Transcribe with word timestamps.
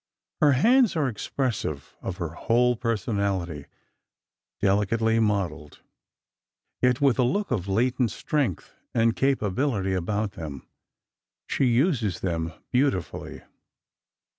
Her 0.41 0.53
hands 0.53 0.95
are 0.95 1.07
expressive 1.07 1.95
of 2.01 2.17
her 2.17 2.29
whole 2.29 2.75
personality, 2.75 3.67
delicately 4.59 5.19
modelled, 5.19 5.83
yet 6.81 7.01
with 7.01 7.19
a 7.19 7.23
look 7.23 7.51
of 7.51 7.67
latent 7.67 8.09
strength 8.09 8.73
and 8.95 9.15
capability 9.15 9.93
about 9.93 10.31
them. 10.31 10.67
She 11.45 11.65
uses 11.65 12.21
them 12.21 12.51
beautifully. 12.71 13.43